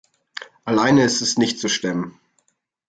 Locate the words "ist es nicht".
1.03-1.59